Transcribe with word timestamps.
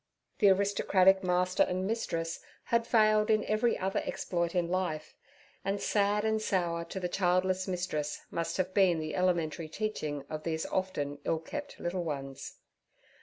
The 0.39 0.49
aristocratic 0.49 1.23
master 1.23 1.61
and 1.61 1.85
mistress 1.85 2.39
had 2.73 2.87
failed 2.87 3.29
in 3.29 3.45
every 3.45 3.77
other 3.77 4.01
exploit 4.03 4.55
in 4.55 4.67
life, 4.67 5.13
and 5.63 5.79
sad 5.79 6.25
and 6.25 6.41
sour 6.41 6.83
to 6.85 6.99
the 6.99 7.07
childless 7.07 7.67
mistress 7.67 8.19
must 8.31 8.57
have 8.57 8.73
been 8.73 8.97
the 8.97 9.13
elementary 9.13 9.69
teaching 9.69 10.25
of 10.27 10.41
these 10.41 10.65
often 10.65 11.19
ill 11.23 11.37
kept 11.37 11.79
little 11.79 12.03
ones. 12.03 12.57